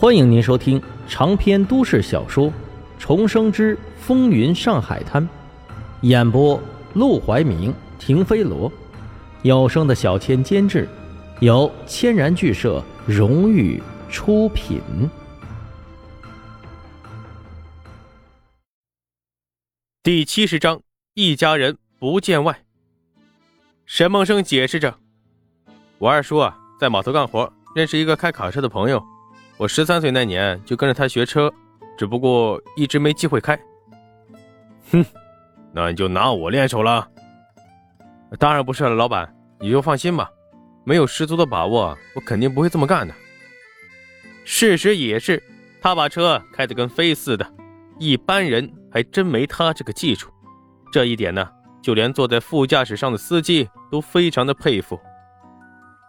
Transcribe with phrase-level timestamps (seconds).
[0.00, 2.46] 欢迎您收听长篇都市小说
[2.98, 5.22] 《重生之风云上海滩》，
[6.00, 6.58] 演播：
[6.94, 8.72] 陆怀明、停飞罗，
[9.42, 10.88] 有声的小千监制，
[11.40, 13.78] 由千然剧社荣誉
[14.08, 14.80] 出品。
[20.02, 20.80] 第七十章，
[21.12, 22.62] 一家人不见外。
[23.84, 24.94] 沈梦生解释着
[26.00, 29.04] ：“我二叔啊，在码头干活，认识一个开卡车的朋友。”
[29.60, 31.52] 我十三岁那年就跟着他学车，
[31.98, 33.54] 只不过一直没机会开。
[34.90, 35.04] 哼，
[35.70, 37.06] 那你就拿我练手了？
[38.38, 40.30] 当然不是了，老板，你就放心吧。
[40.82, 43.12] 没有十足的把握，我肯定不会这么干的。
[44.46, 45.42] 事实也是，
[45.78, 47.46] 他把车开得跟飞似的，
[47.98, 50.30] 一般人还真没他这个技术。
[50.90, 51.46] 这一点呢，
[51.82, 54.98] 就连坐在副驾驶上的司机都非常的佩服。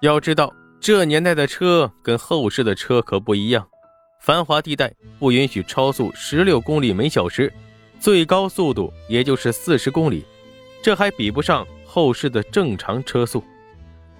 [0.00, 0.50] 要知道。
[0.84, 3.66] 这年代的车跟后世的车可不一样，
[4.20, 7.50] 繁华地带不允许超速十六公里每小时，
[7.98, 10.26] 最高速度也就是四十公里，
[10.82, 13.42] 这还比不上后世的正常车速。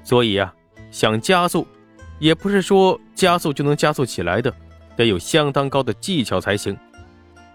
[0.03, 0.55] 所以啊，
[0.91, 1.67] 想加速，
[2.19, 4.51] 也不是说加速就能加速起来的，
[4.97, 6.75] 得有相当高的技巧才行。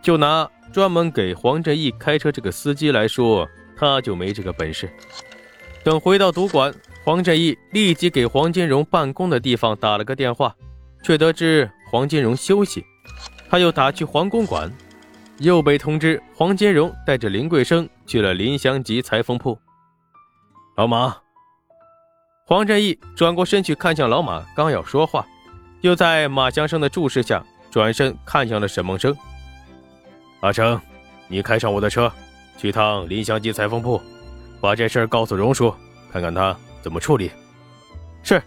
[0.04, 4.88] 就拿专门给黄振义开车这个司机来说，他就没这个本事。
[5.84, 6.72] 等回到赌馆。
[7.10, 10.56] 黄振义立即给黄金荣办公的地方打了个电话，
[11.02, 12.86] 却得知黄金荣休息。
[13.50, 14.72] 他又打去黄公馆，
[15.40, 19.58] 又被通知黄金荣带着林桂生去了林祥吉裁缝铺。
[20.78, 21.18] 老马，
[22.46, 25.26] 黄振义转过身去看向老马，刚要说话，
[25.82, 29.18] 又在马祥生的注视下转身看向了沈梦生。
[30.42, 30.80] 阿生，
[31.28, 32.12] 你开上我的车，
[32.56, 34.00] 去趟林祥吉裁缝铺，
[34.62, 35.74] 把这事告诉荣叔，
[36.12, 36.56] 看看他。
[36.82, 37.32] 怎么处理？
[38.24, 38.42] 是。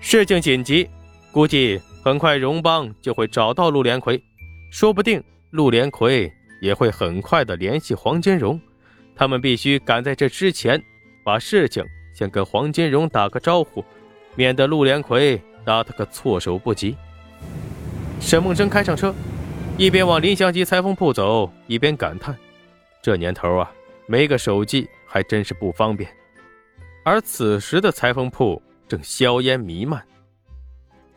[0.00, 0.88] 事情紧急，
[1.30, 4.22] 估计很快荣邦就会找到陆连魁，
[4.70, 8.58] 说不定陆连魁也会很快的联系黄金荣。
[9.14, 10.82] 他们必须赶在这之前，
[11.22, 11.84] 把事情
[12.14, 13.84] 先跟黄金荣打个招呼，
[14.34, 16.96] 免得陆连魁打他个措手不及。
[18.18, 19.14] 沈梦生开上车，
[19.76, 22.34] 一边往林祥吉裁缝铺走，一边感叹：
[23.02, 23.70] 这年头啊，
[24.06, 26.10] 没个手机还真是不方便。
[27.02, 30.06] 而此时的裁缝铺正硝烟弥漫，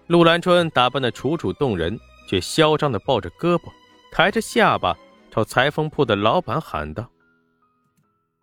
[0.07, 3.71] 陆兰春打扮的楚楚动人，却嚣张的抱着胳膊，
[4.11, 4.97] 抬着下巴，
[5.29, 7.11] 朝裁缝铺的老板喊道：“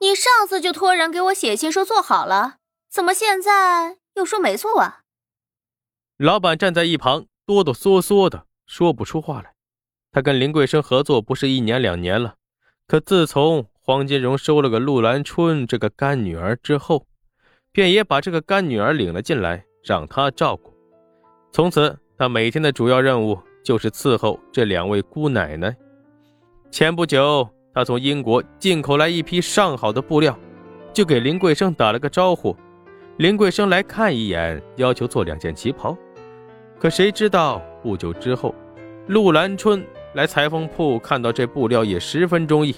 [0.01, 2.57] 你上次就托人给我写信说做好了，
[2.91, 5.01] 怎么现在又说没做啊？”
[6.19, 9.55] 老板站在一旁哆哆嗦嗦的说不出话来。
[10.13, 12.35] 他跟林桂生合作不是一年两年了，
[12.87, 17.07] 可自从黄金荣收了个陆兰春这个干女儿之后，
[17.81, 20.71] 便也把这个干女儿领了进来，让她照顾。
[21.51, 25.75] 从此，他每天的主要任务就是伺候这两位姑奶奶。
[26.71, 30.39] 前不久，他从英国进口来一批上好的布料，
[30.93, 32.55] 就给林桂生打了个招呼。
[33.17, 35.97] 林桂生来看一眼，要求做两件旗袍。
[36.79, 38.55] 可谁知道，不久之后，
[39.07, 42.77] 陆兰春来裁缝铺，看到这布料也十分中意。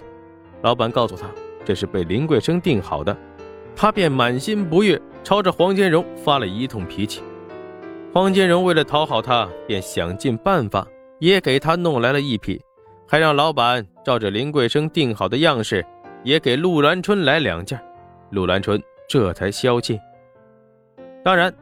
[0.62, 1.26] 老板告诉他，
[1.64, 3.16] 这是被林桂生订好的。
[3.74, 7.22] 他便满心不悦，朝着黄金荣发了一通脾气。
[8.12, 10.86] 黄金荣为了讨好他，便想尽办法
[11.18, 12.60] 也给他弄来了一匹，
[13.08, 15.84] 还让老板照着林桂生定好的样式，
[16.22, 17.80] 也给陆兰春来两件。
[18.30, 19.98] 陆兰春这才消气。
[21.24, 21.52] 当然，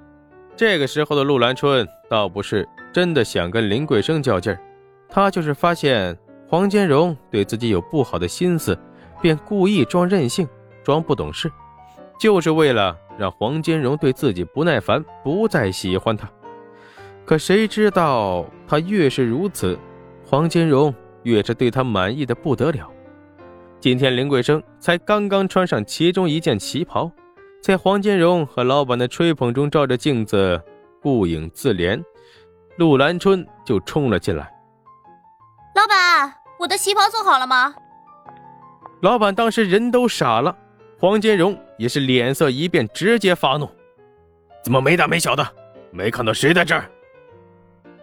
[0.57, 4.61] 这个时候的陆兰春倒不是真的想跟林桂生较劲儿，
[5.09, 6.17] 他就是发现
[6.49, 8.77] 黄金荣对自己有不好的心思，
[9.23, 10.49] 便故意装任性，
[10.83, 11.51] 装不懂事。
[12.21, 16.31] 就是为了让黄金荣对自己不耐烦，不再喜欢他。
[17.25, 19.79] 可谁知道他越是如此，
[20.27, 22.87] 黄金荣越是对他满意的不得了。
[23.81, 27.11] 今天林桂生才刚刚穿上其中一件旗袍，
[27.63, 30.63] 在黄金荣和老板的吹捧中照着镜子
[31.01, 31.99] 顾影自怜，
[32.77, 34.53] 陆兰春就冲了进来
[35.75, 37.75] ：“老板，我的旗袍做好了吗？”
[39.01, 40.55] 老板当时人都傻了。
[41.01, 43.67] 黄金荣也是脸色一变，直接发怒
[44.63, 45.47] ：“怎么没大没小的？
[45.91, 46.85] 没看到谁在这儿？”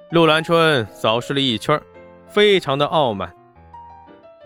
[0.09, 1.79] 陆兰春扫视了一圈，
[2.27, 3.31] 非常的傲慢：“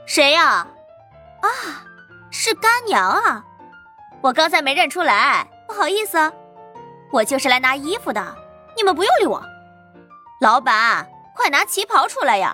[0.05, 0.67] 谁呀？
[1.39, 1.47] 啊，
[2.29, 3.45] 是干娘啊！
[4.19, 6.17] 我刚才没认出来，不好意思。
[7.09, 8.35] 我就是来拿衣服的，
[8.75, 9.41] 你们不用理我。
[10.41, 12.53] 老板，快拿旗袍出来呀！”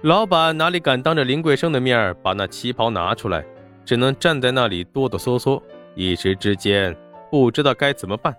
[0.00, 3.44] 老板哪里敢当着林桂生的面把那旗袍拿出来？
[3.90, 5.60] 只能站在那里哆哆嗦嗦，
[5.96, 6.96] 一时之间
[7.28, 8.32] 不知道该怎么办。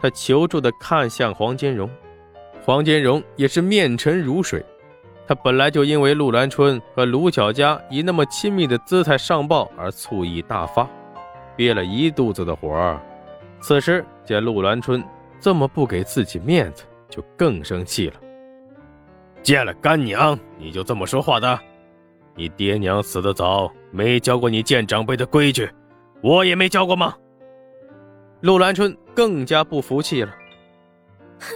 [0.00, 1.88] 他求助的看向黄金荣，
[2.64, 4.60] 黄金荣也是面沉如水。
[5.28, 10.90] 他本来就因为陆兰春和卢小佳以那么亲密的姿态上报而醋意大发，
[11.54, 12.98] 憋了一肚子的火。
[13.60, 15.00] 此时见陆兰春
[15.38, 18.14] 这么不给自己面子，就更生气了。
[19.40, 21.56] 见了干娘你就这么说话的？
[22.34, 25.70] 你爹娘死得早，没教过你见长辈的规矩，
[26.22, 27.14] 我也没教过吗？
[28.40, 30.34] 陆兰春更加不服气了。
[31.38, 31.54] 哼，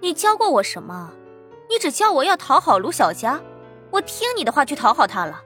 [0.00, 1.12] 你教过我什么？
[1.68, 3.40] 你只教我要讨好卢小佳，
[3.90, 5.42] 我听你的话去讨好她了，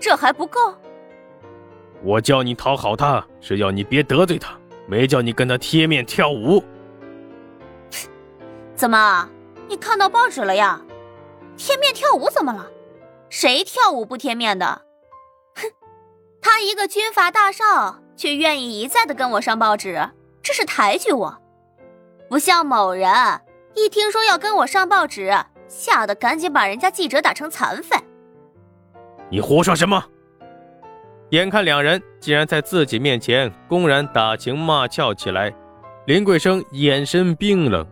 [0.00, 0.74] 这还不够？
[2.02, 6.64] 我叫你讨好她，是要你别得罪她，没叫你跟她贴面跳舞。
[8.74, 9.28] 怎么，
[9.68, 10.80] 你看到报纸了呀？
[11.56, 12.70] 贴面跳舞怎么了？
[13.28, 14.82] 谁跳舞不贴面的？
[16.50, 20.08] 他一个军阀大少，却愿意一再的跟我上报纸，
[20.42, 21.42] 这是抬举我，
[22.26, 23.06] 不像某人。
[23.74, 25.30] 一听说要跟我上报纸，
[25.68, 27.98] 吓得赶紧把人家记者打成残废。
[29.30, 30.02] 你胡说什么？
[31.32, 35.54] 眼看两人竟然在自己面前公然打情骂俏起来，
[36.06, 37.86] 林桂生眼神冰冷。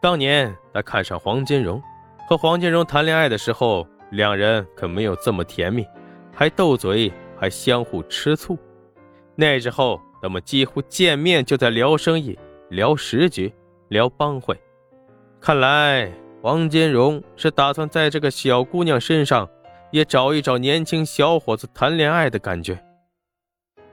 [0.00, 1.82] 当年他看上黄金荣，
[2.28, 5.84] 和黄金荣谈恋爱的时候，两人可没有这么甜蜜，
[6.32, 8.58] 还斗嘴，还相互吃醋。
[9.34, 12.38] 那时候他们几乎见面就在聊生意、
[12.70, 13.52] 聊时局、
[13.88, 14.60] 聊帮会。
[15.40, 16.12] 看来
[16.42, 19.48] 王金荣是打算在这个小姑娘身上
[19.92, 22.84] 也找一找年轻小伙子谈恋爱的感觉。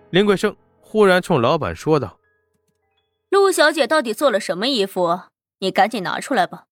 [0.10, 2.20] 林桂生忽然冲老板说道
[3.30, 5.22] ：“陆小姐到底做了什么衣服？
[5.60, 6.66] 你赶紧拿出来吧，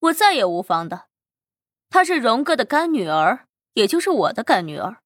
[0.00, 1.06] 我再也无妨的。
[1.88, 4.98] 她是荣哥的干女儿，也就是我的干女儿，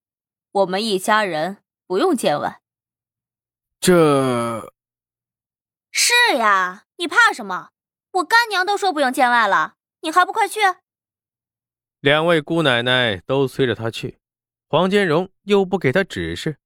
[0.54, 2.60] 我们一家人不用见外。”
[3.80, 4.72] 这，
[5.90, 7.70] 是呀，你怕什么？
[8.12, 10.60] 我干娘都说不用见外了，你还不快去？
[12.00, 14.18] 两位姑奶奶都催着他去，
[14.68, 16.56] 黄金荣又不给他指示，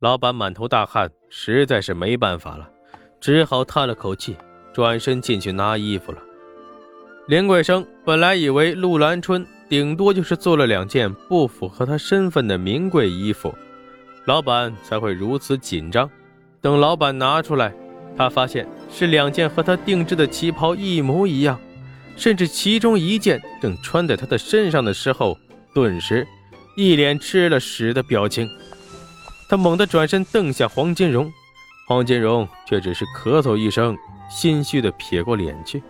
[0.00, 2.70] 老板满头大汗，实在是没办法了，
[3.20, 4.36] 只好叹了口气，
[4.74, 6.22] 转身进去拿衣服了。
[7.26, 13.54] 林桂生本来以为陆兰春顶多就是做了两件不符合他身份的名贵衣服，
[14.24, 16.10] 老板才会如此紧张。
[16.60, 17.72] 等老板拿出来。
[18.16, 21.58] 他发现是两件和他定制的旗袍一模一样，
[22.16, 25.38] 甚至其中一件正穿在他的身上的时候，
[25.72, 26.26] 顿时
[26.76, 28.50] 一脸吃了屎的表情。
[29.48, 31.32] 他猛地转身瞪向黄金荣，
[31.86, 33.96] 黄金荣却只是咳嗽一声，
[34.28, 35.80] 心虚的撇过脸去。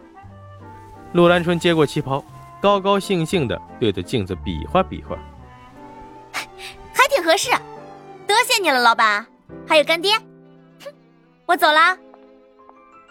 [1.14, 2.22] 陆兰春接过旗袍，
[2.60, 5.16] 高高兴兴的对着镜子比划比划，
[6.92, 7.50] 还挺合适，
[8.26, 9.26] 多谢你了，老板，
[9.66, 10.12] 还有干爹。
[10.84, 10.92] 哼，
[11.46, 11.96] 我走啦。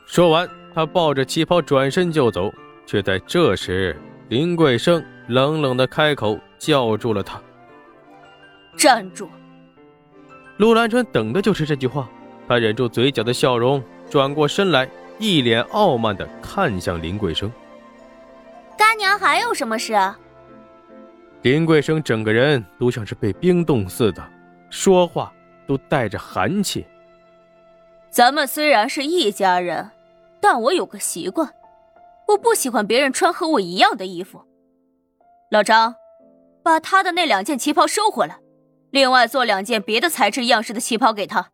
[0.06, 2.52] 说完，他抱着旗袍转身就走，
[2.86, 7.42] 却在这时，林桂生冷冷的开口叫住了他
[8.78, 9.28] ：“站住！”
[10.58, 12.08] 陆兰春等的就是这句话，
[12.48, 17.69] 他忍住嘴角的笑容，转过身来，一脸傲慢的看向林桂生：“干娘
[19.20, 19.94] 还有什么事？”
[21.44, 24.24] 林桂生整个人都像是被冰冻似的，
[24.70, 25.34] 说话
[25.68, 26.86] 都带着寒气。
[28.10, 29.92] 咱们虽然是一家人。
[30.42, 31.54] 但我有个习惯，
[32.30, 34.42] 我不喜欢别人穿和我一样的衣服。
[35.52, 35.96] 老张，
[36.64, 38.40] 把他的那两件旗袍收回来，
[38.90, 41.50] 另外做两件别的材质样式的旗袍给他。